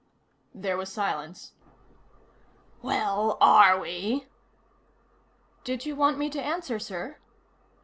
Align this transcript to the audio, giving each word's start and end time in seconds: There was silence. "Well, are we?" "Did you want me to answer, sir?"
There 0.55 0.77
was 0.77 0.91
silence. 0.91 1.53
"Well, 2.81 3.37
are 3.39 3.79
we?" 3.79 4.25
"Did 5.63 5.85
you 5.85 5.95
want 5.95 6.17
me 6.17 6.27
to 6.31 6.41
answer, 6.41 6.79
sir?" 6.79 7.17